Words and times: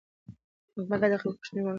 حکومت 0.71 0.87
باید 1.01 1.11
د 1.13 1.15
خلکو 1.21 1.37
غوښتنې 1.39 1.61
واوري 1.61 1.69